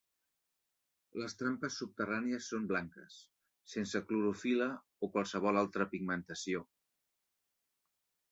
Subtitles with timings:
[1.23, 3.19] Les trampes subterrànies són blanques,
[3.75, 6.63] sense clorofil·la o qualsevol altra pigmentació.